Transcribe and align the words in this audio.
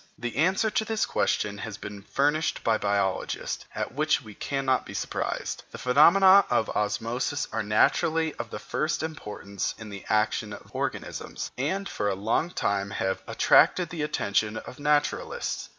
The 0.17 0.35
answer 0.37 0.71
to 0.71 0.83
this 0.83 1.05
question 1.05 1.59
has 1.59 1.77
been 1.77 2.01
furnished 2.01 2.63
by 2.63 2.79
biologists, 2.79 3.65
at 3.75 3.91
which 3.93 4.19
we 4.23 4.33
cannot 4.33 4.83
be 4.83 4.95
surprised. 4.95 5.63
The 5.69 5.77
phenomena 5.77 6.43
of 6.49 6.71
osmosis 6.71 7.47
are 7.51 7.61
naturally 7.61 8.33
of 8.39 8.49
the 8.49 8.57
first 8.57 9.03
importance 9.03 9.75
in 9.77 9.89
the 9.89 10.03
action 10.09 10.53
of 10.53 10.73
organisms, 10.73 11.51
and 11.55 11.87
for 11.87 12.09
a 12.09 12.15
long 12.15 12.49
time 12.49 12.89
have 12.89 13.21
attracted 13.27 13.89
the 13.91 14.01
attention 14.01 14.57
of 14.57 14.79
naturalists. 14.79 15.69